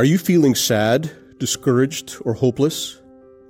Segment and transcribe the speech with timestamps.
[0.00, 3.02] Are you feeling sad, discouraged, or hopeless?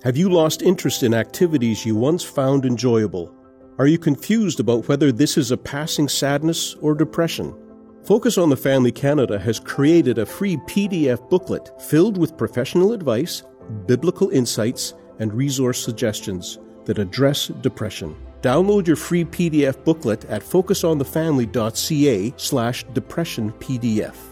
[0.03, 3.33] Have you lost interest in activities you once found enjoyable?
[3.79, 7.55] Are you confused about whether this is a passing sadness or depression?
[8.03, 13.45] Focus on the Family Canada has created a free PDF booklet filled with professional advice,
[13.87, 18.17] biblical insights, and resource suggestions that address depression.
[18.43, 24.30] Download your free PDF booklet at focusonthefamily.ca slash depression PDF.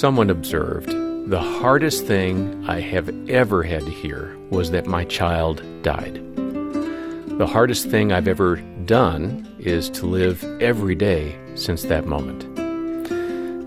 [0.00, 0.88] Someone observed,
[1.28, 6.14] the hardest thing I have ever had to hear was that my child died.
[7.36, 12.46] The hardest thing I've ever done is to live every day since that moment.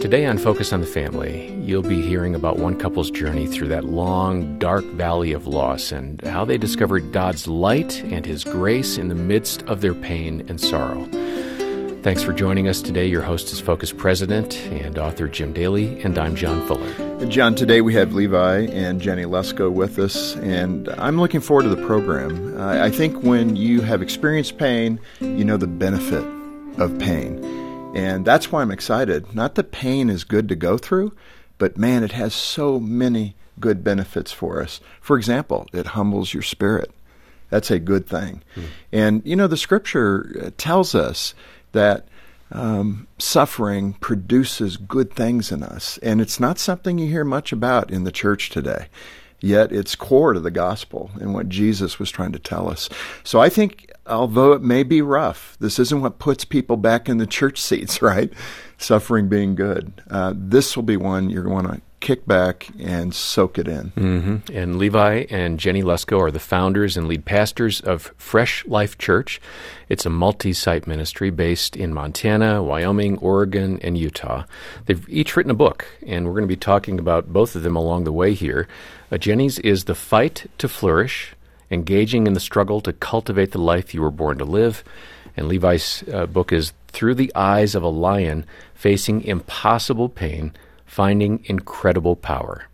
[0.01, 3.85] Today on Focus on the Family, you'll be hearing about one couple's journey through that
[3.85, 9.09] long, dark valley of loss and how they discovered God's light and His grace in
[9.09, 11.07] the midst of their pain and sorrow.
[12.03, 13.07] Thanks for joining us today.
[13.07, 17.25] Your host is Focus President and author Jim Daly, and I'm John Fuller.
[17.27, 21.69] John, today we have Levi and Jenny Lusko with us, and I'm looking forward to
[21.69, 22.59] the program.
[22.59, 26.25] I think when you have experienced pain, you know the benefit
[26.77, 27.41] of pain.
[27.95, 29.33] And that's why I'm excited.
[29.33, 31.13] Not that pain is good to go through,
[31.57, 34.81] but man, it has so many good benefits for us.
[34.99, 36.91] For example, it humbles your spirit.
[37.49, 38.43] That's a good thing.
[38.55, 38.61] Hmm.
[38.91, 41.33] And, you know, the scripture tells us
[41.73, 42.07] that
[42.51, 45.97] um, suffering produces good things in us.
[45.99, 48.87] And it's not something you hear much about in the church today.
[49.39, 52.87] Yet it's core to the gospel and what Jesus was trying to tell us.
[53.23, 57.17] So I think although it may be rough, this isn't what puts people back in
[57.17, 58.31] the church seats, right?
[58.77, 60.01] Suffering being good.
[60.09, 63.91] Uh, this will be one you're going to kick back and soak it in.
[63.91, 64.55] Mm-hmm.
[64.55, 69.41] And Levi and Jenny Lusko are the founders and lead pastors of Fresh Life Church.
[69.87, 74.43] It's a multi site ministry based in Montana, Wyoming, Oregon, and Utah.
[74.85, 77.77] They've each written a book, and we're going to be talking about both of them
[77.77, 78.67] along the way here.
[79.09, 81.33] Uh, Jenny's is The Fight to Flourish
[81.71, 84.83] engaging in the struggle to cultivate the life you were born to live.
[85.35, 88.45] And Levi's uh, book is Through the Eyes of a Lion
[88.75, 90.53] Facing Impossible Pain,
[90.93, 92.65] Finding Incredible Power.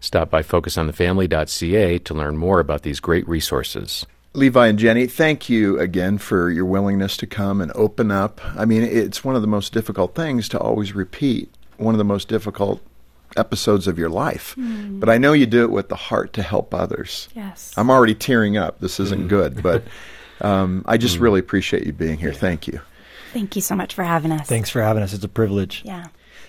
[0.00, 4.06] Stop by focusonthefamily.ca to learn more about these great resources.
[4.32, 8.40] Levi and Jenny, thank you again for your willingness to come and open up.
[8.56, 12.04] I mean, it's one of the most difficult things to always repeat, one of the
[12.04, 12.80] most difficult
[13.36, 14.54] episodes of your life.
[14.56, 14.98] Mm.
[14.98, 17.28] But I know you do it with the heart to help others.
[17.34, 17.74] Yes.
[17.76, 18.80] I'm already tearing up.
[18.80, 19.28] This isn't mm.
[19.28, 19.84] good, but
[20.40, 21.20] um, I just mm.
[21.20, 22.32] really appreciate you being here.
[22.32, 22.80] Thank you.
[23.34, 24.48] Thank you so much for having us.
[24.48, 25.12] Thanks for having us.
[25.12, 25.82] It's a privilege.
[25.84, 26.06] Yeah.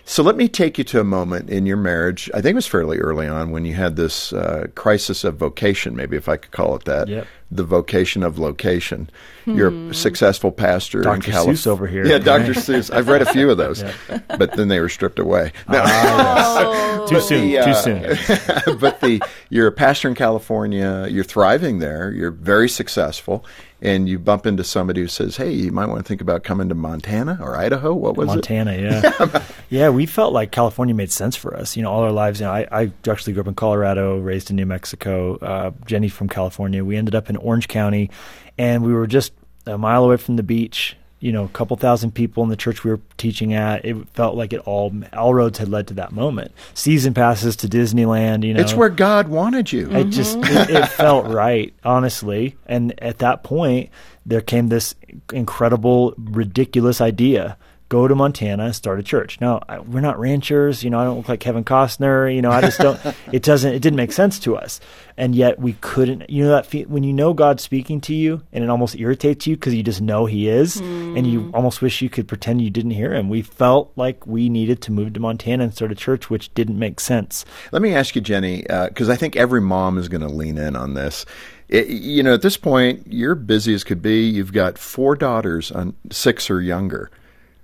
[0.09, 2.31] So let me take you to a moment in your marriage.
[2.33, 5.97] I think it was fairly early on when you had this uh, crisis of vocation,
[5.97, 7.09] maybe if I could call it that.
[7.09, 7.27] Yep.
[7.51, 9.09] The vocation of location.
[9.43, 9.57] Hmm.
[9.57, 11.15] You're a successful pastor Dr.
[11.15, 11.59] in California.
[11.59, 12.05] Seuss over here.
[12.05, 12.53] Yeah, Dr.
[12.53, 12.91] Seuss.
[12.91, 13.83] I've read a few of those,
[14.37, 15.51] but then they were stripped away.
[15.67, 15.83] No.
[15.85, 17.05] Oh.
[17.09, 17.49] too soon.
[17.49, 18.79] The, uh, too soon.
[18.79, 21.07] but the you're a pastor in California.
[21.09, 22.11] You're thriving there.
[22.11, 23.45] You're very successful
[23.81, 26.69] and you bump into somebody who says, "Hey, you might want to think about coming
[26.69, 29.03] to Montana or Idaho." What was Montana, it?
[29.03, 29.89] Montana, yeah, yeah.
[29.89, 31.77] We felt like California made sense for us.
[31.77, 32.39] You know, all our lives.
[32.39, 35.37] You know, I, I actually grew up in Colorado, raised in New Mexico.
[35.37, 36.83] Uh, Jenny from California.
[36.83, 38.09] We ended up in Orange County,
[38.57, 39.33] and we were just
[39.65, 42.83] a mile away from the beach you know, a couple thousand people in the church
[42.83, 43.83] we were teaching at.
[43.85, 46.51] It felt like it all all roads had led to that moment.
[46.73, 48.61] Season passes to Disneyland, you know.
[48.61, 49.87] It's where God wanted you.
[49.87, 50.09] It mm-hmm.
[50.11, 52.55] just it, it felt right, honestly.
[52.67, 53.89] And at that point,
[54.25, 54.93] there came this
[55.33, 57.57] incredible, ridiculous idea
[57.89, 59.39] go to Montana and start a church.
[59.39, 62.51] Now, I, we're not ranchers, you know, I don't look like Kevin Costner, you know,
[62.51, 62.99] I just don't,
[63.31, 64.79] it doesn't, it didn't make sense to us.
[65.15, 68.43] And yet we couldn't, you know, that fe- when you know God's speaking to you
[68.51, 71.17] and it almost irritates you because you just know He is mm.
[71.17, 71.55] and you hmm.
[71.55, 73.29] almost wish you could pretend you didn't hear Him.
[73.29, 76.77] We felt like we needed to move to Montana and start a church, which didn't
[76.77, 77.45] make sense.
[77.71, 80.57] Let me ask you, Jenny, because uh, I think every mom is going to lean
[80.57, 81.25] in on this.
[81.69, 84.27] It, you know, at this point, you're busy as could be.
[84.27, 87.09] You've got four daughters on six or younger.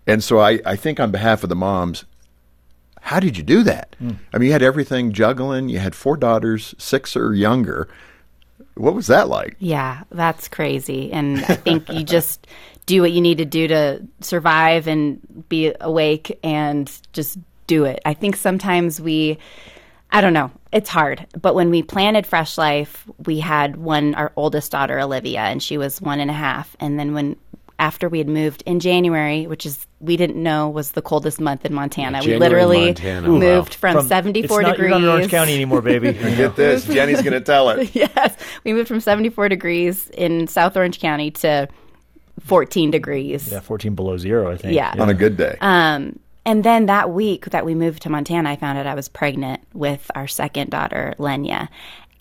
[0.06, 2.06] And so I, I think on behalf of the moms,
[3.02, 3.96] how did you do that?
[4.02, 4.18] Mm.
[4.34, 5.70] I mean, you had everything juggling.
[5.70, 7.90] You had four daughters, six or younger.
[8.76, 9.56] What was that like?
[9.60, 11.12] Yeah, that's crazy.
[11.12, 12.48] And I think you just
[12.86, 18.02] do what you need to do to survive and be awake and just do it.
[18.06, 19.38] I think sometimes we,
[20.12, 21.28] I don't know, it's hard.
[21.40, 25.78] But when we planted Fresh Life, we had one, our oldest daughter, Olivia, and she
[25.78, 26.76] was one and a half.
[26.80, 27.36] And then when
[27.84, 31.66] after we had moved in January, which is we didn't know was the coldest month
[31.66, 32.22] in Montana.
[32.22, 33.28] January, we literally Montana.
[33.28, 33.80] moved wow.
[33.80, 34.90] from, from 74 it's not, degrees.
[34.90, 36.14] You're not in Orange County anymore, baby.
[36.14, 37.94] Get this, Jenny's going to tell it.
[37.96, 41.68] yes, we moved from 74 degrees in South Orange County to
[42.40, 43.52] 14 degrees.
[43.52, 44.76] Yeah, 14 below zero, I think.
[44.76, 44.96] Yeah.
[44.98, 45.58] On a good day.
[45.60, 49.10] Um, and then that week that we moved to Montana, I found out I was
[49.10, 51.68] pregnant with our second daughter, Lenya.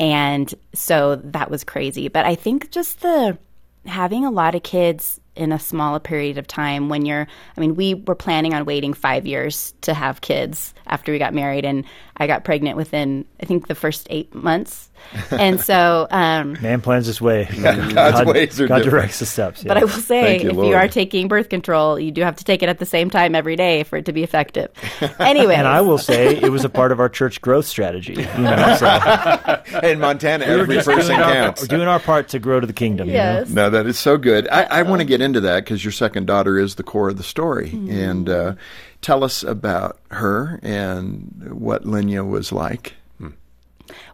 [0.00, 2.08] And so that was crazy.
[2.08, 3.38] But I think just the
[3.87, 7.26] having a lot of kids in a smaller period of time when you're
[7.56, 11.33] I mean we were planning on waiting 5 years to have kids after we got
[11.33, 11.85] married and
[12.17, 14.91] I got pregnant within I think the first 8 months.
[15.33, 17.49] And so um Man plans his way.
[17.62, 18.91] God's God, ways are God different.
[18.91, 19.65] directs the steps.
[19.65, 19.77] But.
[19.79, 20.69] I will say, you, if Lord.
[20.69, 23.35] you are taking birth control, you do have to take it at the same time
[23.35, 24.71] every day for it to be effective.
[25.19, 28.12] Anyway, and I will say it was a part of our church growth strategy.
[28.15, 31.62] You know, so In Montana, we were every just person doing our, counts.
[31.62, 33.09] we're doing our part to grow to the kingdom.
[33.09, 33.39] you know?
[33.41, 33.49] yes.
[33.50, 34.47] No, that is so good.
[34.49, 37.17] I, I want to get into that because your second daughter is the core of
[37.17, 37.71] the story.
[37.71, 38.55] And uh,
[39.02, 42.94] tell us about her and what Lenya was like.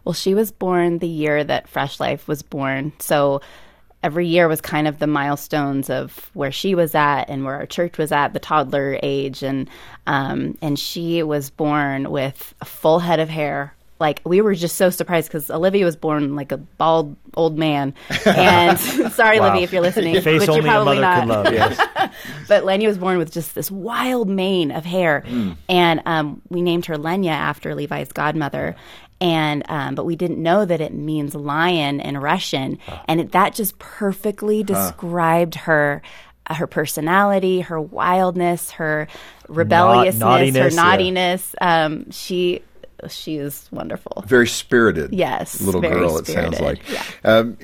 [0.03, 2.91] Well, she was born the year that Fresh Life was born.
[2.99, 3.41] So
[4.01, 7.65] every year was kind of the milestones of where she was at and where our
[7.65, 9.43] church was at, the toddler age.
[9.43, 9.69] And,
[10.07, 13.73] um, and she was born with a full head of hair.
[13.99, 17.93] Like we were just so surprised because Olivia was born like a bald old man.
[18.25, 18.79] And
[19.11, 19.47] sorry, Wow.
[19.47, 21.27] Olivia, if you're listening, Face but you're only a probably mother not.
[21.45, 21.53] love.
[21.53, 21.77] Yes.
[22.47, 25.23] but Lenya was born with just this wild mane of hair,
[25.67, 28.75] and um, we named her Lenya after Levi's godmother.
[29.21, 33.53] And um, but we didn't know that it means lion in Russian, and it, that
[33.53, 36.01] just perfectly described her.
[36.47, 39.07] uh, Her personality, her wildness, her
[39.49, 41.85] rebelliousness, her naughtiness, yeah.
[41.85, 42.61] Um, she,
[43.07, 44.23] she is wonderful.
[44.27, 45.13] Very spirited.
[45.13, 46.79] Yes, Little girl, it sounds like.
[46.91, 47.03] yeah.
[47.23, 47.57] Um,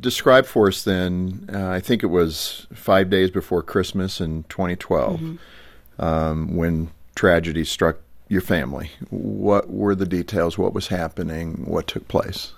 [0.00, 5.20] describe for us then, uh, I think it was five days before Christmas in 2012
[5.20, 6.02] Mm-hmm.
[6.04, 7.98] um, when tragedy struck
[8.28, 8.90] your family.
[9.10, 10.56] What were the details?
[10.56, 11.64] What was happening?
[11.66, 12.52] What took place?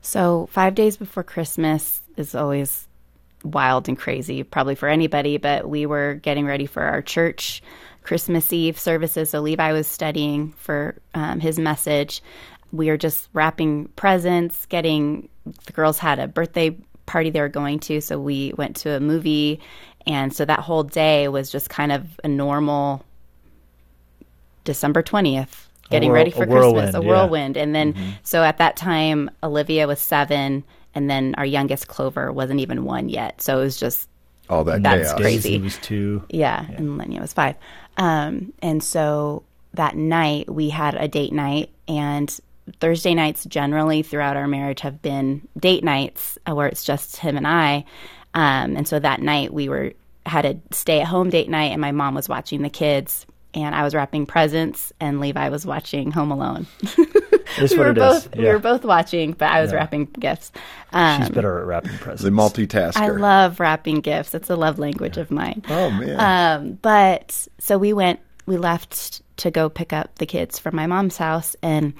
[0.00, 2.86] So, five days before Christmas is always
[3.44, 7.62] wild and crazy, probably for anybody, but we were getting ready for our church
[8.02, 9.30] Christmas Eve services.
[9.30, 12.22] So, Levi was studying for um, his message.
[12.72, 15.28] We were just wrapping presents, getting
[15.66, 18.00] the girls had a birthday party they were going to.
[18.00, 19.60] So, we went to a movie.
[20.06, 23.04] And so that whole day was just kind of a normal
[24.64, 27.08] December 20th, getting whirl- ready a for whirlwind, Christmas, a yeah.
[27.12, 27.56] whirlwind.
[27.56, 30.64] And then, so at that time, Olivia was seven,
[30.94, 33.42] and then our youngest Clover wasn't even one yet.
[33.42, 34.08] So it was just,
[34.48, 35.20] All that That's chaos.
[35.20, 35.50] crazy.
[35.50, 36.22] Daisy was two.
[36.30, 37.56] yeah, and Lenya was five.
[37.98, 39.42] Um, and so
[39.74, 42.34] that night, we had a date night, and
[42.80, 47.36] Thursday nights generally throughout our marriage have been date nights uh, where it's just him
[47.36, 47.84] and I.
[48.34, 49.92] Um, and so that night, we were
[50.26, 53.26] had a stay at home date night, and my mom was watching the kids.
[53.54, 56.66] And I was wrapping presents, and Levi was watching Home Alone.
[57.60, 58.38] That's we what were it both is.
[58.38, 59.76] we were both watching, but I was Yeah.
[59.78, 60.52] wrapping gifts.
[60.92, 62.22] Um, She's better at wrapping presents.
[62.22, 62.96] The multitasker.
[62.96, 64.34] I love wrapping gifts.
[64.34, 65.62] It's a love language of mine.
[65.68, 66.18] Oh, man.
[66.60, 70.86] Um, but so we went, we left to go pick up the kids from my
[70.86, 71.92] mom's house, and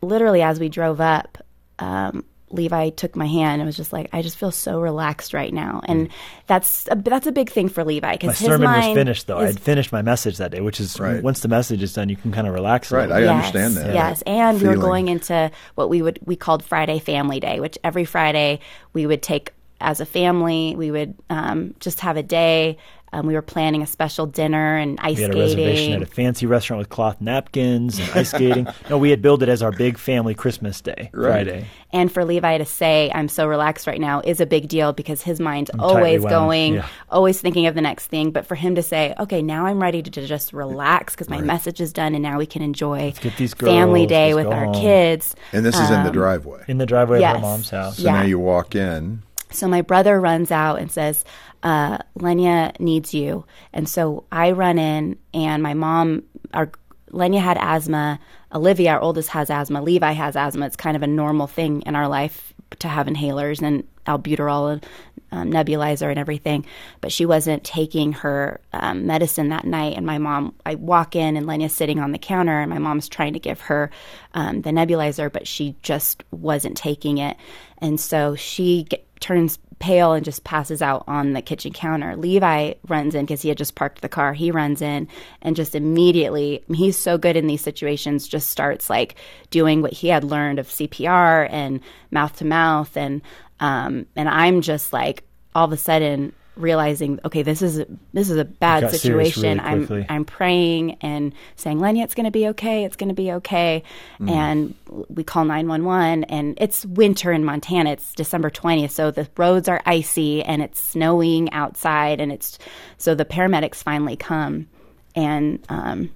[0.00, 1.38] literally as we drove up,
[1.78, 5.52] um, Levi took my hand and was just like, "I just feel so relaxed right
[5.52, 6.08] now," and
[6.46, 9.40] that's a, that's a big thing for Levi because his sermon was finished though.
[9.40, 11.22] is I'd finished my message that day, which is Right.
[11.22, 12.90] once the message is done, you can kind of relax.
[12.92, 13.28] Right, little I bit.
[13.28, 13.94] understand that.
[13.94, 17.78] Yes, and we were going into what we would we called Friday Family Day, which
[17.82, 18.60] every Friday
[18.92, 20.74] we would take as a family.
[20.76, 22.78] We would um, just have a day.
[23.14, 25.34] Um, we were planning a special dinner and ice skating.
[25.34, 28.66] We had a reservation at a fancy restaurant with cloth napkins and ice skating.
[28.90, 31.66] No, we had billed it as our big family Christmas day, Friday.
[31.92, 35.22] and for Levi to say, "I'm so relaxed right now," is a big deal because
[35.22, 36.86] his mind's tightly always going, yeah.
[37.10, 38.30] always thinking of the next thing.
[38.32, 41.40] But for him to say, "Okay, now I'm ready to, to just relax because my
[41.40, 44.74] message is done, and now we can enjoy get these family day with our home."
[44.74, 46.64] kids." and this is in the driveway.
[46.68, 47.36] In the driveway Yes.
[47.36, 47.96] of our mom's house.
[47.98, 48.12] So Yeah.
[48.12, 49.22] now you walk in.
[49.52, 51.24] So my brother runs out and says,
[51.62, 53.44] uh, Lenya needs you.
[53.72, 56.72] And so I run in, and my mom, our
[57.10, 58.18] Lenya had asthma.
[58.54, 59.82] Olivia, our oldest, has asthma.
[59.82, 60.66] Levi has asthma.
[60.66, 64.86] It's kind of a normal thing in our life to have inhalers and albuterol and
[65.30, 66.64] um, nebulizer and everything.
[67.00, 69.96] But she wasn't taking her um, medicine that night.
[69.96, 73.08] And my mom, I walk in, and Lenya's sitting on the counter, and my mom's
[73.08, 73.90] trying to give her
[74.34, 77.36] um, the nebulizer, but she just wasn't taking it.
[77.78, 78.86] And so she
[79.22, 82.14] turns pale and just passes out on the kitchen counter.
[82.16, 84.32] Levi runs in because he had just parked the car.
[84.32, 85.08] He runs in
[85.40, 89.16] and just immediately, he's so good in these situations, just starts like
[89.50, 92.96] doing what he had learned of CPR and mouth to mouth.
[92.96, 93.22] And,
[93.58, 95.24] um, and I'm just like,
[95.54, 99.58] all of a sudden, realizing, okay, this is a, this is a bad situation.
[99.58, 100.06] really I'm.
[100.08, 102.84] I'm praying and saying, Lenya, it's going to be okay.
[102.84, 103.82] It's going to be okay.
[104.20, 104.30] Mm.
[104.30, 104.74] And
[105.08, 107.92] we call nine one one, and it's winter in Montana.
[107.92, 112.58] It's December twentieth, so the roads are icy and it's snowing outside, and it's
[112.98, 114.68] so the paramedics finally come
[115.14, 116.10] and um,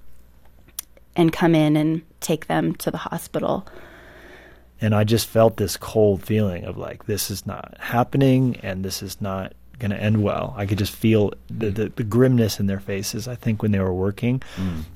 [1.15, 3.67] and come in and take them to the hospital.
[4.79, 9.01] and I just felt this cold feeling of like this is not happening and this
[9.01, 10.53] is not going to end well.
[10.57, 13.27] I could just feel the, the the grimness in their faces.
[13.27, 14.41] I think when they were working,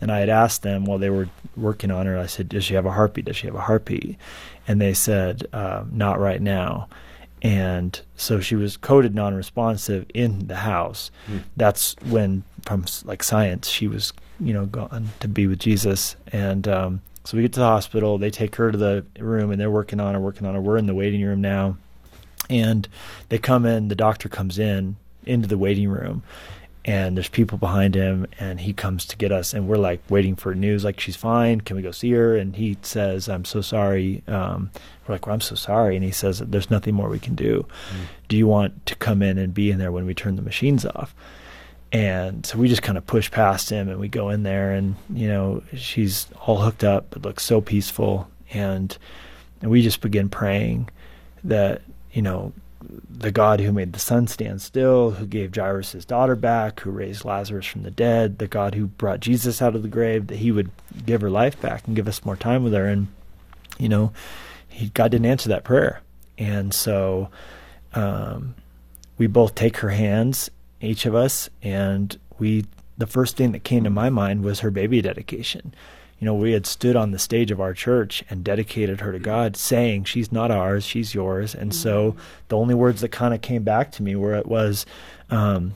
[0.01, 2.17] and I had asked them while they were working on her.
[2.17, 3.25] I said, "Does she have a heartbeat?
[3.25, 4.17] Does she have a heartbeat?"
[4.67, 6.87] And they said, uh, "Not right now."
[7.43, 11.09] And so she was coded non-responsive in the house.
[11.57, 16.15] That's when, from like science, she was you know gone to be with Jesus.
[16.31, 18.17] And um, so we get to the hospital.
[18.17, 20.61] They take her to the room, and they're working on her, working on her.
[20.61, 21.77] We're in the waiting room now,
[22.51, 22.87] and
[23.29, 23.87] they come in.
[23.87, 26.23] The doctor comes in into the waiting room,
[26.83, 30.35] and there's people behind him, and he comes to get us, and we're like waiting
[30.35, 30.83] for news.
[30.83, 31.61] Like she's fine.
[31.61, 32.35] Can we go see her?
[32.35, 34.71] And he says, "I'm so sorry." Um,
[35.07, 37.65] we're like, well, "I'm so sorry," and he says, "There's nothing more we can do.
[38.27, 40.85] Do you want to come in and be in there when we turn the machines
[40.85, 41.15] off?"
[41.93, 44.95] And so we just kind of push past him and we go in there and,
[45.13, 47.13] you know, she's all hooked up.
[47.15, 48.29] It looks so peaceful.
[48.53, 48.97] And,
[49.61, 50.89] and we just begin praying
[51.43, 51.81] that,
[52.11, 52.53] you know,
[53.09, 56.91] the God who made the sun stand still, who gave Jairus his daughter back, who
[56.91, 60.37] raised Lazarus from the dead, the God who brought Jesus out of the grave, that
[60.37, 60.71] he would
[61.05, 62.85] give her life back and give us more time with her.
[62.85, 63.07] And,
[63.77, 64.11] you know,
[64.67, 66.01] he, God didn't answer that prayer.
[66.37, 67.29] And so,
[67.93, 68.55] um,
[69.17, 70.49] we both take her hands,
[70.79, 72.65] each of us, and we.
[73.01, 73.95] The first thing that came to hmm.
[73.95, 75.73] my mind was her baby dedication.
[76.19, 79.17] You know, we had stood on the stage of our church and dedicated her to
[79.17, 79.23] hmm.
[79.23, 82.19] God, saying, "She's not ours, she's yours." And so, hmm.
[82.49, 84.85] the only words that kind of came back to me were, "It was,
[85.31, 85.73] um,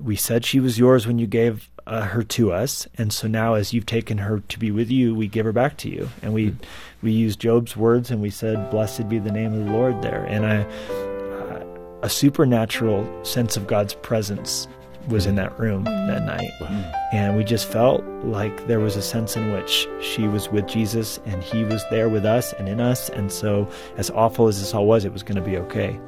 [0.00, 3.54] we said she was yours when you gave uh, her to us, and so now,
[3.54, 6.34] as you've taken her to be with you, we give her back to you." And
[6.34, 6.56] we
[7.00, 10.24] we used Job's words, and we said, "Blessed be the name of the Lord." There,
[10.24, 11.64] and uh,
[12.02, 14.66] a supernatural sense of God's presence
[15.08, 16.26] was in that room that mm-hmm.
[16.26, 16.50] night.
[16.58, 17.16] Mm-hmm.
[17.16, 21.18] And we just felt like there was a sense in which she was with Jesus
[21.24, 23.08] and he was there with us and in us.
[23.10, 25.98] And so, as awful as this all was, it was going to be okay.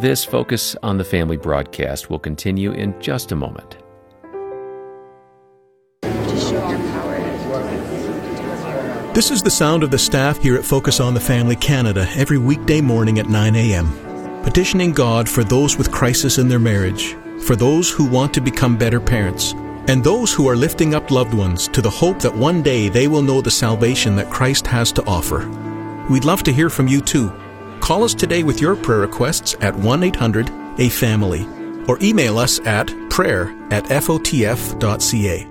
[0.00, 3.76] This Focus on the Family broadcast will continue in just a moment.
[9.12, 12.38] This is the sound of the staff here at Focus on the Family Canada every
[12.38, 14.42] weekday morning at 9 a.m.
[14.44, 18.76] Petitioning God for those with crisis in their marriage, for those who want to become
[18.76, 19.52] better parents,
[19.88, 23.08] and those who are lifting up loved ones to the hope that one day they
[23.08, 25.48] will know the salvation that Christ has to offer.
[26.10, 27.32] We'd love to hear from you too.
[27.80, 31.46] Call us today with your prayer requests at 1 800 A Family
[31.88, 35.46] or email us at prayer at fotf.ca.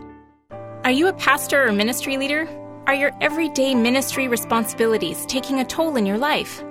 [0.83, 2.47] Are you a pastor or ministry leader?
[2.87, 6.63] Are your everyday ministry responsibilities taking a toll in your life?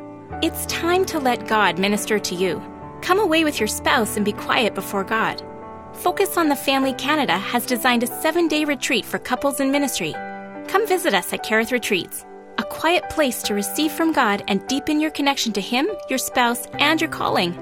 [0.42, 2.62] It's time to let God minister to you.
[3.02, 5.42] Come away with your spouse and be quiet before God.
[5.94, 10.12] Focus on the Family Canada has designed a seven day retreat for couples in ministry.
[10.68, 12.24] Come visit us at Carith Retreats,
[12.58, 16.66] a quiet place to receive from God and deepen your connection to Him, your spouse,
[16.78, 17.52] and your calling.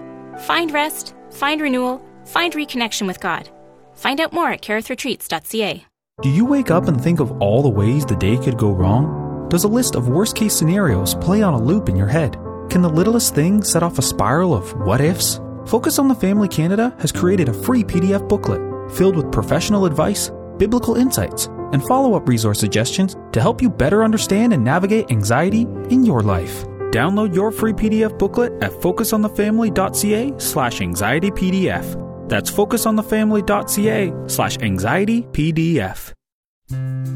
[0.40, 3.48] Find rest, find renewal, find reconnection with God.
[3.94, 5.86] Find out more at carithretreats.ca.
[6.22, 9.48] Do you wake up and think of all the ways the day could go wrong?
[9.48, 12.36] Does a list of worst case scenarios play on a loop in your head?
[12.70, 15.40] Can the littlest thing set off a spiral of what ifs?
[15.66, 18.60] Focus on the Family Canada has created a free PDF booklet
[18.92, 24.04] filled with professional advice, biblical insights, and follow up resource suggestions to help you better
[24.04, 26.64] understand and navigate anxiety in your life.
[26.92, 32.28] Download your free PDF booklet at focusonthefamily.ca slash anxietypdf.
[32.28, 36.12] That's focusonthefamily.ca slash anxietypdf.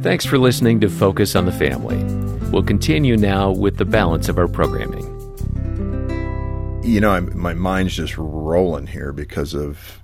[0.02, 2.02] Thanks for listening to Focus on the Family.
[2.50, 5.19] We'll continue now with the balance of our programming.
[6.82, 10.00] You know, I'm, my mind's just rolling here because of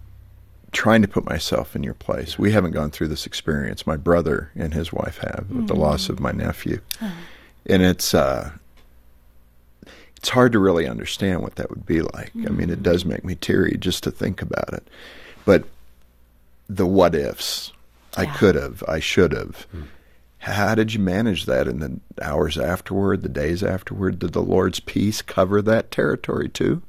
[0.73, 2.38] trying to put myself in your place.
[2.38, 3.87] We haven't gone through this experience.
[3.87, 6.11] My brother and his wife have with the loss mm.
[6.11, 6.80] of my nephew,
[7.64, 8.52] and it's uh,
[10.16, 12.30] it's hard to really understand what that would be like.
[12.35, 12.83] I mean, it mm.
[12.83, 14.87] does make me teary just to think about it.
[15.45, 15.64] But
[16.68, 17.73] the what ifs,
[18.16, 19.62] I could have, I should have.
[19.73, 19.83] Hmm.
[20.46, 24.20] How did you manage that in the hours afterward, the days afterward?
[24.20, 26.82] Did the Lord's peace cover that territory too?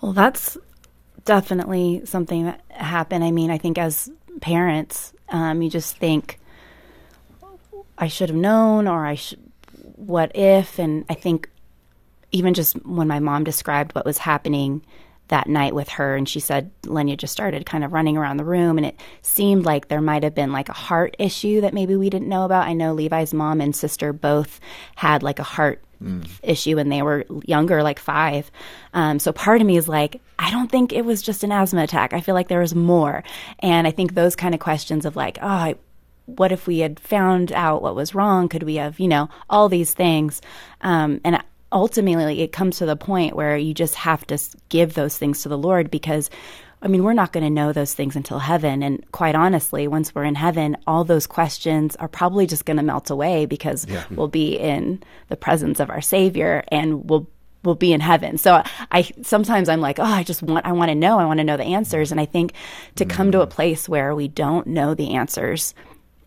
[0.00, 0.56] Well, that's
[1.24, 3.24] definitely something that happened.
[3.24, 4.08] I mean, I think as
[4.40, 6.38] parents, um, you just think,
[7.98, 9.40] I should have known, or I should,
[9.96, 10.78] what if?
[10.78, 11.50] And I think
[12.30, 14.82] even just when my mom described what was happening,
[15.28, 18.44] that night with her and she said Lenya just started kind of running around the
[18.44, 21.96] room and it seemed like there might have been like a heart issue that maybe
[21.96, 22.66] we didn't know about.
[22.66, 24.60] I know Levi's mom and sister both
[24.96, 26.28] had like a heart mm.
[26.42, 28.50] issue when they were younger, like five.
[28.94, 31.82] Um, so part of me is like, I don't think it was just an asthma
[31.82, 32.12] attack.
[32.12, 33.22] I feel like there was more.
[33.60, 35.74] And I think those kind of questions of like, oh, I,
[36.26, 38.48] what if we had found out what was wrong?
[38.48, 40.40] Could we have, you know, all these things?
[40.80, 45.16] Um, and ultimately, it comes to the point where you just have to give those
[45.16, 46.30] things to the Lord because.
[46.80, 48.84] I mean, we're not going to know those things until heaven.
[48.84, 52.84] And quite honestly, once we're in heaven, all those questions are probably just going to
[52.84, 54.02] melt away because yeah.
[54.04, 54.14] Hmm.
[54.14, 57.26] we'll be in the presence of our Savior and we'll
[57.64, 58.38] will be in heaven.
[58.38, 61.18] So I sometimes I'm like, oh, I just want I want to know.
[61.18, 62.10] I want to know the answers.
[62.10, 62.52] And I think
[62.96, 63.50] to come to a mm.
[63.50, 65.74] place where we don't know the answers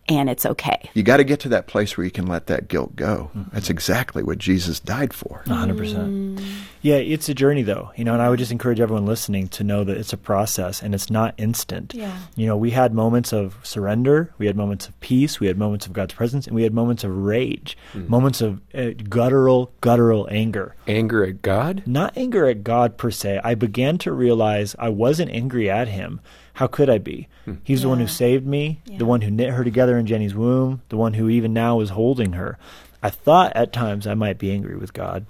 [0.08, 0.90] and it's okay.
[0.94, 3.30] You got to get to that place where you can let that guilt go.
[3.36, 3.54] Mm-hmm.
[3.54, 5.42] That's exactly what Jesus died for.
[5.46, 5.76] 100%.
[5.76, 6.44] Mm.
[6.82, 9.62] Yeah, it's a journey though, you know, and I would just encourage everyone listening to
[9.62, 11.94] know that it's a process and it's not instant.
[11.94, 12.18] Yeah.
[12.34, 15.86] You know, we had moments of surrender, we had moments of peace, we had moments
[15.86, 18.08] of God's presence, and we had moments of rage, mm.
[18.08, 20.74] moments of uh, guttural, guttural anger.
[20.88, 21.84] Anger at God?
[21.86, 23.40] Not anger at God per se.
[23.44, 26.20] I began to realize I wasn't angry at him
[26.54, 27.28] how could I be?
[27.44, 27.54] Hmm.
[27.64, 27.82] He's yeah.
[27.82, 28.98] the one who saved me, yeah.
[28.98, 31.90] the one who knit her together in Jenny's womb, the one who even now is
[31.90, 32.58] holding her.
[33.02, 35.26] I thought at times I might be angry with God.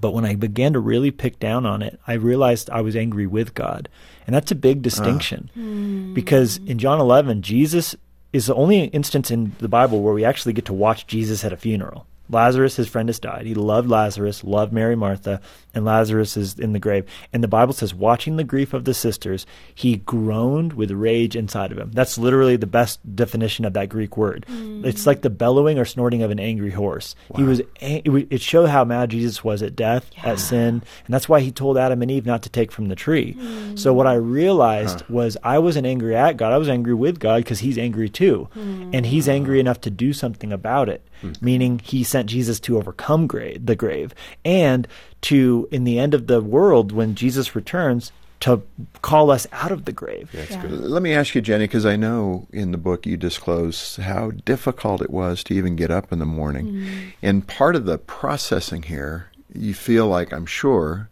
[0.00, 3.26] But when I began to really pick down on it, I realized I was angry
[3.26, 3.88] with God.
[4.26, 5.50] And that's a big distinction.
[5.56, 6.14] Uh.
[6.14, 7.96] Because in John 11, Jesus
[8.32, 11.52] is the only instance in the Bible where we actually get to watch Jesus at
[11.52, 12.06] a funeral.
[12.30, 13.46] Lazarus, his friend, has died.
[13.46, 15.40] He loved Lazarus, loved Mary, Martha,
[15.74, 17.04] and Lazarus is in the grave.
[17.32, 21.72] And the Bible says, watching the grief of the sisters, he groaned with rage inside
[21.72, 21.90] of him.
[21.92, 24.44] That's literally the best definition of that Greek word.
[24.48, 24.84] Mm.
[24.84, 27.14] It's like the bellowing or snorting of an angry horse.
[27.28, 27.38] Wow.
[27.38, 27.62] He was.
[27.80, 30.32] It showed how mad Jesus was at death, yeah.
[30.32, 32.96] at sin, and that's why he told Adam and Eve not to take from the
[32.96, 33.34] tree.
[33.34, 33.78] Mm.
[33.78, 35.06] So what I realized huh.
[35.08, 36.52] was I wasn't angry at God.
[36.52, 38.90] I was angry with God because He's angry too, mm.
[38.92, 41.02] and He's angry enough to do something about it.
[41.20, 41.32] Hmm.
[41.40, 44.86] Meaning, He sent Jesus to overcome grave, the grave and
[45.22, 48.62] to, in the end of the world, when Jesus returns, to
[49.02, 50.30] call us out of the grave.
[50.32, 50.62] Yeah.
[50.68, 55.02] Let me ask you, Jenny, because I know in the book you disclose how difficult
[55.02, 56.66] it was to even get up in the morning.
[56.66, 57.12] Mm.
[57.20, 61.08] And part of the processing here, you feel like, I'm sure,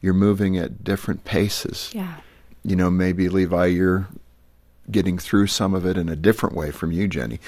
[0.00, 1.90] you're moving at different paces.
[1.92, 2.16] Yeah.
[2.64, 4.08] You know, maybe Levi, you're
[4.90, 7.40] getting through some of it in a different way from you, Jenny.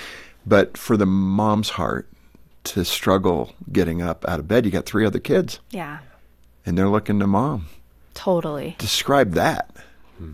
[0.47, 2.09] But for the mom's heart,
[2.65, 4.65] to struggle getting up out of bed.
[4.65, 5.61] You got three other kids.
[5.71, 5.99] Yeah.
[6.65, 7.67] And they're looking to mom.
[8.15, 8.77] Totally.
[8.79, 9.75] Describe that.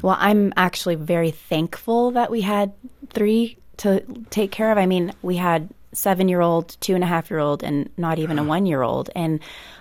[0.03, 2.73] Well, I'm actually very thankful that we had
[3.11, 4.77] three to take care of.
[4.77, 8.19] I mean, we had seven year old, two and a half year old, and not
[8.19, 9.09] even a one year old.
[9.15, 9.41] And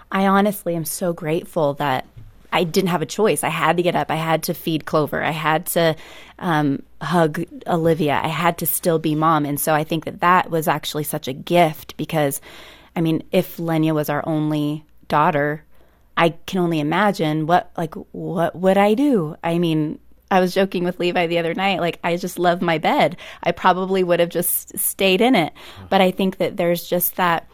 [0.10, 2.06] I honestly am so grateful that
[2.54, 3.44] I didn't have a choice.
[3.44, 4.10] I had to get up.
[4.10, 5.22] I had to feed Clover.
[5.22, 5.96] I had to
[6.40, 8.20] um, hug Olivia.
[8.24, 9.46] I had to still be mom.
[9.46, 12.42] And so I think that that was actually such a gift because,
[12.96, 15.64] I mean, if Lenya was our only daughter,
[16.16, 19.36] I can only imagine what like what would I do?
[19.44, 20.00] I mean,
[20.32, 23.18] I was joking with Levi the other night, like I just love my bed.
[23.44, 25.54] I probably would have just stayed in it.
[25.90, 27.48] But I think that there's just that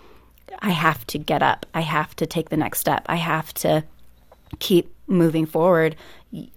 [0.60, 1.66] I have to get up.
[1.74, 3.06] I have to take the next step.
[3.08, 3.84] I have to
[4.60, 5.96] keep moving forward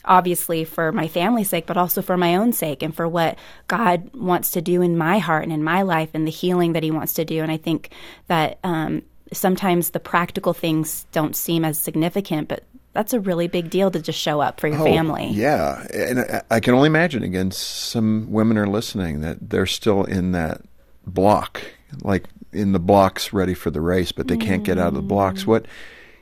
[0.04, 4.10] obviously for my family's sake but also for my own sake and for what god
[4.14, 6.90] wants to do in my heart and in my life and the healing that he
[6.90, 7.90] wants to do and i think
[8.28, 12.64] that um, sometimes the practical things don't seem as significant but
[12.96, 15.28] that's a really big deal to just show up for your oh, family.
[15.28, 17.22] Yeah, and I can only imagine.
[17.22, 20.62] Again, some women are listening that they're still in that
[21.06, 21.60] block,
[22.00, 25.02] like in the blocks, ready for the race, but they can't get out of the
[25.02, 25.44] blocks.
[25.44, 25.46] Mm.
[25.46, 25.66] What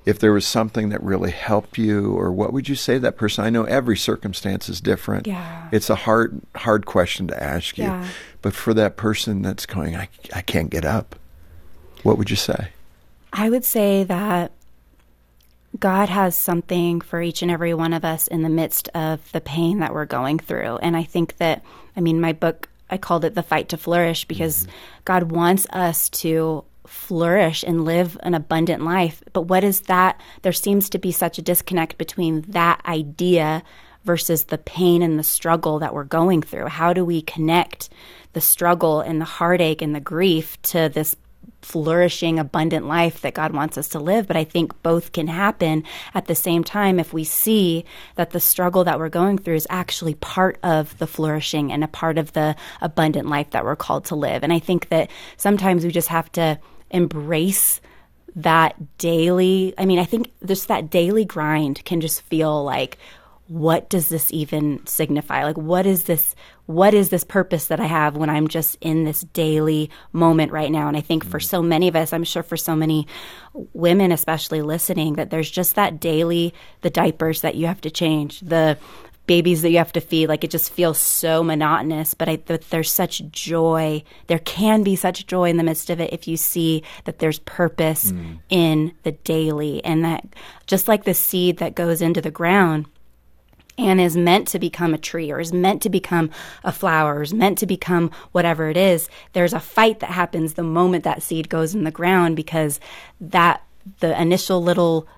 [0.04, 3.16] if there was something that really helped you or what would you say to that
[3.16, 5.68] person i know every circumstance is different yeah.
[5.72, 8.08] it's a hard hard question to ask you yeah.
[8.42, 11.16] but for that person that's going I, I can't get up
[12.02, 12.68] what would you say
[13.32, 14.52] i would say that
[15.78, 19.40] god has something for each and every one of us in the midst of the
[19.40, 21.64] pain that we're going through and i think that
[21.96, 24.76] i mean my book I called it the fight to flourish because mm-hmm.
[25.04, 29.22] God wants us to flourish and live an abundant life.
[29.32, 30.20] But what is that?
[30.42, 33.62] There seems to be such a disconnect between that idea
[34.04, 36.66] versus the pain and the struggle that we're going through.
[36.66, 37.88] How do we connect
[38.34, 41.16] the struggle and the heartache and the grief to this
[41.64, 44.26] flourishing, abundant life that God wants us to live.
[44.26, 47.84] But I think both can happen at the same time if we see
[48.16, 51.88] that the struggle that we're going through is actually part of the flourishing and a
[51.88, 54.42] part of the abundant life that we're called to live.
[54.42, 56.58] And I think that sometimes we just have to
[56.90, 57.80] embrace
[58.36, 62.98] that daily i mean i think just that daily grind can just feel like
[63.46, 65.44] what does this even signify?
[65.44, 66.34] Like, what is this?
[66.66, 70.70] What is this purpose that I have when I'm just in this daily moment right
[70.70, 70.88] now?
[70.88, 71.44] And I think for mm.
[71.44, 73.06] so many of us, I'm sure for so many
[73.74, 78.40] women, especially listening, that there's just that daily, the diapers that you have to change,
[78.40, 78.78] the
[79.26, 80.28] babies that you have to feed.
[80.28, 82.14] Like, it just feels so monotonous.
[82.14, 84.02] But I, th- there's such joy.
[84.26, 87.38] There can be such joy in the midst of it if you see that there's
[87.40, 88.38] purpose mm.
[88.48, 89.84] in the daily.
[89.84, 90.26] And that
[90.66, 92.86] just like the seed that goes into the ground,
[93.76, 96.30] and is meant to become a tree or is meant to become
[96.62, 100.54] a flower or is meant to become whatever it is, there's a fight that happens
[100.54, 102.78] the moment that seed goes in the ground because
[103.20, 103.62] that
[103.98, 105.08] the initial little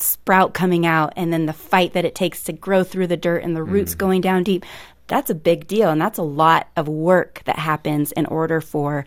[0.00, 3.42] sprout coming out and then the fight that it takes to grow through the dirt
[3.42, 3.98] and the roots mm.
[3.98, 4.64] going down deep
[5.06, 9.04] that's a big deal and that's a lot of work that happens in order for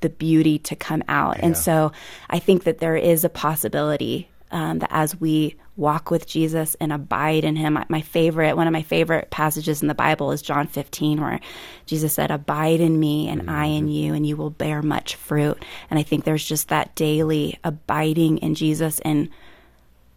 [0.00, 1.46] the beauty to come out yeah.
[1.46, 1.92] and so
[2.28, 6.92] i think that there is a possibility um, that as we walk with Jesus and
[6.92, 7.82] abide in him.
[7.88, 11.40] My favorite, one of my favorite passages in the Bible is John 15, where
[11.86, 13.50] Jesus said, Abide in me and mm-hmm.
[13.50, 15.64] I in you, and you will bear much fruit.
[15.88, 19.30] And I think there's just that daily abiding in Jesus and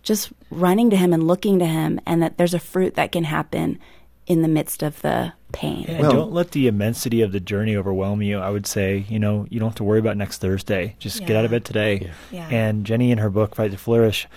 [0.03, 3.23] just running to him and looking to him, and that there's a fruit that can
[3.23, 3.79] happen
[4.25, 5.85] in the midst of the pain.
[5.87, 8.39] Yeah, well, don't let the immensity of the journey overwhelm you.
[8.39, 10.95] I would say, you know, you don't have to worry about next Thursday.
[10.99, 11.27] Just yeah.
[11.27, 12.11] get out of bed today.
[12.31, 12.47] Yeah.
[12.49, 14.27] And Jenny, in her book, Fight to Flourish,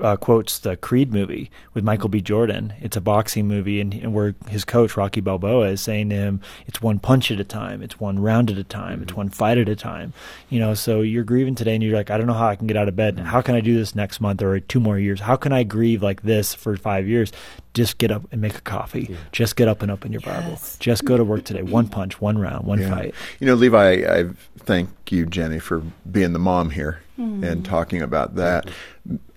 [0.00, 2.20] uh, quotes the Creed movie with Michael B.
[2.20, 2.72] Jordan.
[2.80, 6.40] It's a boxing movie, and, and, where his coach Rocky Balboa is saying to him,
[6.66, 7.82] "It's one punch at a time.
[7.82, 8.94] It's one round at a time.
[8.94, 9.02] Mm-hmm.
[9.02, 10.12] It's one fight at a time."
[10.48, 12.66] You know, so you're grieving today, and you're like, "I don't know how I can
[12.66, 13.16] get out of bed.
[13.16, 13.26] Mm-hmm.
[13.26, 15.20] How can I do this next month or two more years?
[15.20, 17.32] How can I grieve like this for five years?"
[17.74, 19.06] Just get up and make a coffee.
[19.08, 19.16] Yeah.
[19.32, 20.42] Just get up and open your yes.
[20.42, 20.58] Bible.
[20.78, 21.62] Just go to work today.
[21.62, 22.94] One punch, one round, one yeah.
[22.94, 23.14] fight.
[23.40, 24.28] You know, Levi, I
[24.58, 27.42] thank you, Jenny, for being the mom here mm.
[27.42, 28.68] and talking about that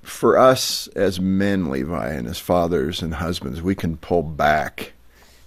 [0.06, 4.94] for us as men, Levi, and as fathers and husbands, we can pull back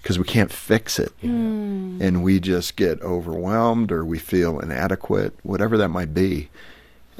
[0.02, 1.12] because we can't fix it.
[1.22, 2.00] Mm.
[2.00, 6.48] And we just get overwhelmed or we feel inadequate, whatever that might be.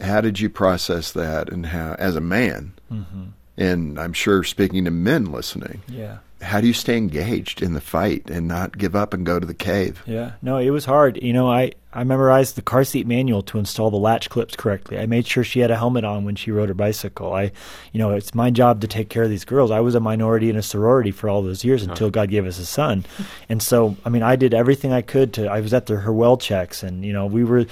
[0.01, 3.25] How did you process that and how, as a man, mm-hmm.
[3.57, 7.81] and I'm sure speaking to men listening, yeah how do you stay engaged in the
[7.81, 10.03] fight and not give up and go to the cave?
[10.07, 11.21] Yeah, no, it was hard.
[11.21, 14.99] You know, I, I memorized the car seat manual to install the latch clips correctly.
[14.99, 17.33] I made sure she had a helmet on when she rode her bicycle.
[17.33, 17.51] I,
[17.93, 19.73] you know, it's my job to take care of these girls.
[19.73, 22.59] I was a minority in a sorority for all those years until God gave us
[22.59, 23.05] a son.
[23.51, 26.13] And so, I mean, I did everything I could to, I was at the, her
[26.13, 27.65] well checks and, you know, we were,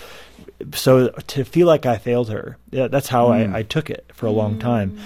[0.73, 3.55] so to feel like I failed her, yeah, that's how mm.
[3.55, 4.99] I, I took it for a long time.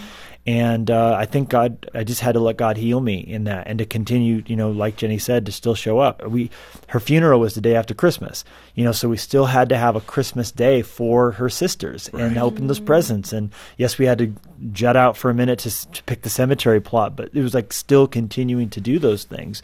[0.46, 3.66] And uh, I think God, I just had to let God heal me in that,
[3.66, 6.26] and to continue, you know, like Jenny said, to still show up.
[6.26, 6.50] We,
[6.88, 8.42] her funeral was the day after Christmas,
[8.74, 12.22] you know, so we still had to have a Christmas day for her sisters right.
[12.22, 13.34] and open those presents.
[13.34, 14.34] And yes, we had to
[14.72, 17.72] jet out for a minute to, to pick the cemetery plot, but it was like
[17.72, 19.62] still continuing to do those things.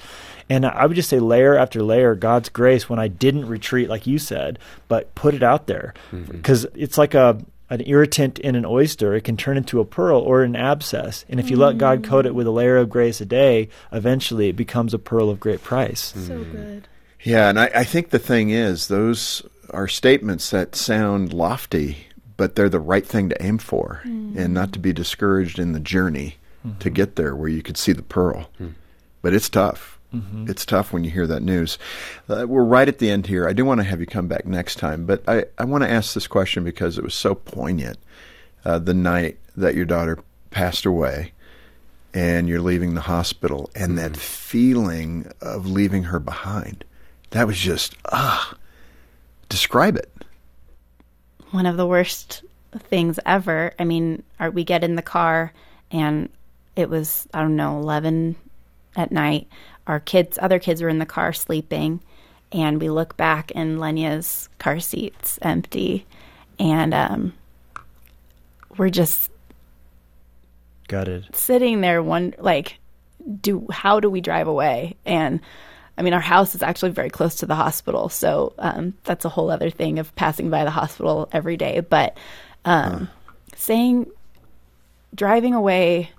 [0.50, 4.06] And I would just say layer after layer, God's grace when I didn't retreat, like
[4.06, 4.58] you said,
[4.88, 6.80] but put it out there because mm-hmm.
[6.80, 10.42] it's like a an irritant in an oyster, it can turn into a pearl or
[10.42, 11.24] an abscess.
[11.28, 11.60] And if you mm.
[11.60, 14.98] let God coat it with a layer of grace a day, eventually it becomes a
[14.98, 16.14] pearl of great price.
[16.14, 16.52] So mm.
[16.52, 16.88] good.
[17.22, 22.54] Yeah, and I, I, think the thing is, those are statements that sound lofty, but
[22.54, 24.36] they're the right thing to aim for mm.
[24.36, 26.78] and not to be discouraged in the journey mm-hmm.
[26.78, 28.48] to get there where you could see the pearl.
[28.60, 28.74] Mm.
[29.22, 29.95] But it's tough.
[30.16, 30.50] Mm-hmm.
[30.50, 31.78] It's tough when you hear that news.
[32.28, 33.48] Uh, we're right at the end here.
[33.48, 35.90] I do want to have you come back next time, but I, I want to
[35.90, 37.98] ask this question because it was so poignant
[38.64, 40.18] uh, the night that your daughter
[40.50, 41.32] passed away
[42.14, 44.12] and you're leaving the hospital and mm-hmm.
[44.12, 46.84] that feeling of leaving her behind.
[47.30, 48.54] That was just, ah,
[49.48, 50.10] describe it.
[51.50, 52.42] One of the worst
[52.78, 53.72] things ever.
[53.78, 55.52] I mean, our, we get in the car
[55.90, 56.28] and
[56.74, 58.36] it was, I don't know, 11
[58.96, 59.48] at night
[59.86, 62.00] our kids, other kids were in the car sleeping,
[62.52, 66.06] and we look back and Lenya's car seat's empty,
[66.58, 67.32] and um,
[68.76, 69.30] we're just
[70.88, 72.78] gutted, sitting there, one like,
[73.40, 74.96] do how do we drive away?
[75.04, 75.40] And
[75.98, 79.30] I mean, our house is actually very close to the hospital, so um, that's a
[79.30, 81.80] whole other thing of passing by the hospital every day.
[81.80, 82.16] But
[82.64, 83.06] um, huh.
[83.54, 84.06] saying
[85.14, 86.10] driving away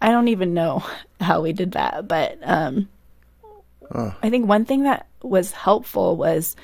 [0.00, 0.82] I don't even know
[1.20, 2.88] how we did that, but um.
[4.22, 6.54] I think one thing that was helpful was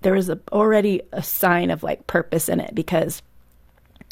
[0.00, 3.22] there was a, already a sign of like purpose in it because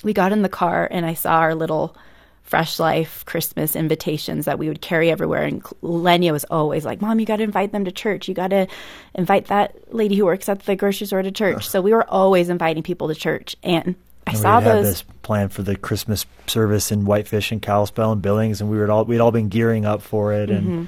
[0.05, 1.97] we got in the car and I saw our little
[2.43, 5.45] Fresh Life Christmas invitations that we would carry everywhere.
[5.45, 8.29] And Lenya was always like, Mom, you got to invite them to church.
[8.29, 8.67] You got to
[9.15, 11.69] invite that lady who works at the grocery store to church.
[11.69, 13.55] So we were always inviting people to church.
[13.63, 13.95] And
[14.27, 14.87] I And saw we had those.
[14.87, 18.91] this plan for the Christmas service in Whitefish and Kalispell and Billings, and we were
[18.91, 20.51] all we'd all been gearing up for it.
[20.51, 20.85] And Mm-hmm.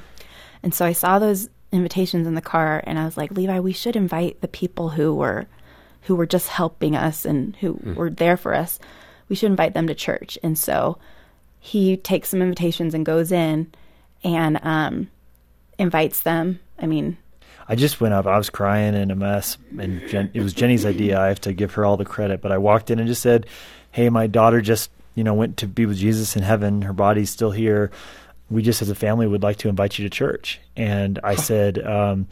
[0.64, 3.72] And so I saw those invitations in the car and I was like, Levi, we
[3.72, 5.46] should invite the people who were
[6.02, 8.78] who were just helping us and who were there for us.
[9.28, 10.36] We should invite them to church.
[10.42, 10.98] And so
[11.58, 13.72] he takes some invitations and goes in
[14.24, 15.08] and um,
[15.78, 16.58] invites them.
[16.78, 17.16] I mean,
[17.68, 18.26] I just went up.
[18.26, 21.20] I was crying and a mess, and Jen, it was Jenny's idea.
[21.20, 22.40] I have to give her all the credit.
[22.40, 23.46] But I walked in and just said,
[23.90, 26.82] "Hey, my daughter just you know went to be with Jesus in heaven.
[26.82, 27.90] Her body's still here.
[28.50, 31.78] We just as a family would like to invite you to church." And I said.
[31.84, 32.26] Um,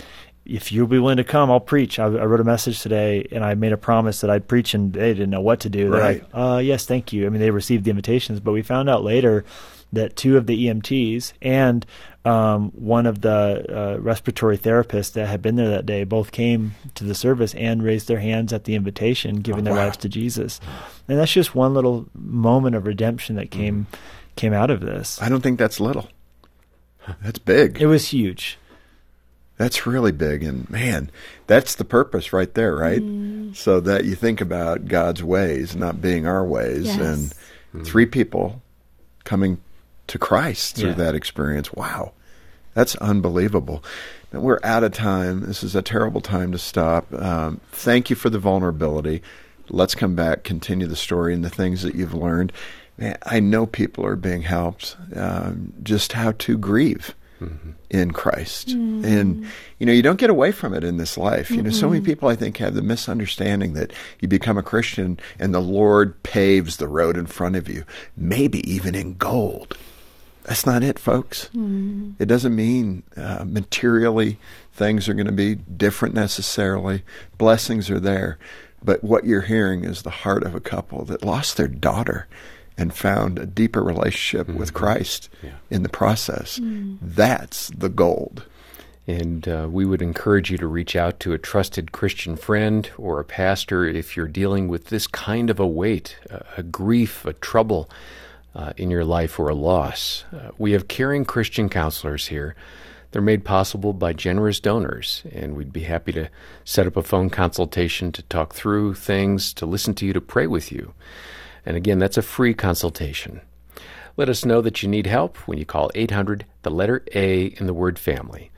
[0.46, 2.00] if you'll be willing to come, I'll preach.
[2.00, 4.92] I, I wrote a message today, and I made a promise that I'd preach, and
[4.92, 5.90] they didn't know what to do.
[5.90, 6.22] They're Right.
[6.22, 7.26] like, uh, yes, thank you.
[7.26, 9.44] I mean, they received the invitations, but we found out later
[9.92, 11.84] that two of the EMTs and
[12.24, 16.74] um, one of the uh, respiratory therapists that had been there that day both came
[16.94, 19.84] to the service and raised their hands at the invitation, giving their wow.
[19.84, 20.60] lives to Jesus.
[21.08, 23.86] And that's just one little moment of redemption that came
[24.36, 25.20] came out of this.
[25.20, 26.08] I don't think that's little.
[27.22, 27.80] That's big.
[27.80, 28.58] It was huge.
[29.56, 30.42] That's really big.
[30.42, 31.10] And man,
[31.46, 33.02] that's the purpose right there, right?
[33.54, 36.86] So that you think about God's ways not being our ways.
[36.86, 37.34] Yes.
[37.74, 38.62] And three people
[39.24, 39.60] coming
[40.10, 40.94] to Christ through Yeah.
[40.96, 41.72] that experience.
[41.72, 42.12] Wow.
[42.74, 43.82] That's unbelievable.
[44.32, 45.40] Now, we're out of time.
[45.46, 47.12] This is a terrible time to stop.
[47.14, 49.22] Um, thank you for the vulnerability.
[49.70, 52.52] Let's come back, continue the story and the things that you've learned.
[52.98, 57.14] Man, I know people are being helped um, just how to grieve
[57.88, 58.68] in Christ.
[58.72, 59.46] And,
[59.78, 61.50] you know, you don't get away from it in this life.
[61.50, 65.18] You know, so many people, I think, have the misunderstanding that you become a Christian
[65.38, 69.76] and the Lord paves the road in front of you, maybe even in gold.
[70.50, 71.48] That's not it, folks.
[72.18, 74.36] It doesn't mean uh, materially
[74.72, 77.04] things are going to be different necessarily.
[77.38, 78.36] Blessings are there.
[78.82, 82.26] But what you're hearing is the heart of a couple that lost their daughter
[82.76, 85.50] and found a deeper relationship with Christ Yeah.
[85.70, 86.58] in the process.
[87.00, 88.42] That's the gold.
[89.06, 93.20] And uh, we would encourage you to reach out to a trusted Christian friend or
[93.20, 97.34] a pastor if you're dealing with this kind of a weight, a, a grief, a
[97.34, 97.88] trouble
[98.54, 100.24] uh, in your life or a loss.
[100.32, 102.56] Uh, we have caring Christian counselors here.
[103.12, 106.28] They're made possible by generous donors, and we'd be happy to
[106.64, 110.46] set up a phone consultation to talk through things, to listen to you, to pray
[110.46, 110.94] with you.
[111.66, 113.40] And again, that's a free consultation.
[114.16, 117.66] Let us know that you need help when you call 800, the letter A in
[117.66, 118.50] the word family.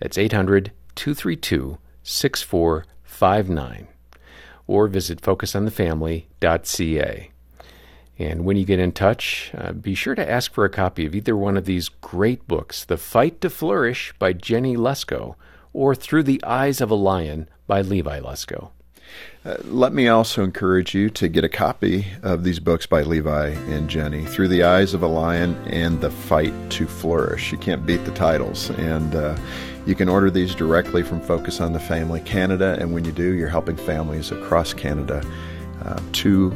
[0.00, 3.88] That's 800 232 6459.
[4.66, 7.30] Or visit focusonthefamily.ca.
[8.20, 11.14] And when you get in touch, uh, be sure to ask for a copy of
[11.14, 15.36] either one of these great books The Fight to Flourish by Jenny Lusko
[15.72, 18.72] or Through the Eyes of a Lion by Levi Lusko.
[19.42, 23.48] Uh, let me also encourage you to get a copy of these books by Levi
[23.70, 27.50] and Jenny, Through the Eyes of a Lion and The Fight to Flourish.
[27.50, 28.68] You can't beat the titles.
[28.68, 29.34] And uh,
[29.86, 32.76] you can order these directly from Focus on the Family Canada.
[32.78, 35.24] And when you do, you're helping families across Canada
[35.82, 36.50] uh, to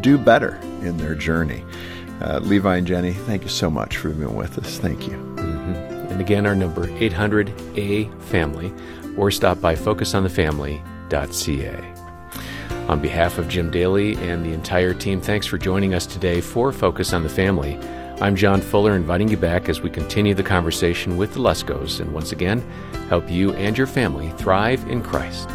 [0.00, 1.64] do better in their journey.
[2.20, 4.78] Uh, Levi and Jenny, thank you so much for being with us.
[4.78, 5.32] Thank you.
[6.12, 8.72] And again, our number 800A Family,
[9.16, 11.94] or stop by focusonthefamily.ca.
[12.88, 16.72] On behalf of Jim Daly and the entire team, thanks for joining us today for
[16.72, 17.78] Focus on the Family.
[18.20, 22.12] I'm John Fuller, inviting you back as we continue the conversation with the Luskos and
[22.12, 22.60] once again
[23.08, 25.48] help you and your family thrive in Christ.